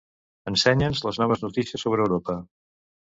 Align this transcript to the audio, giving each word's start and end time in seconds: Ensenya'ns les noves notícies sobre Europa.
Ensenya'ns 0.51 1.01
les 1.07 1.19
noves 1.23 1.43
notícies 1.43 1.83
sobre 1.87 2.03
Europa. 2.09 2.39